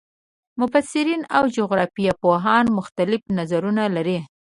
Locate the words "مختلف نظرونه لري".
2.77-4.19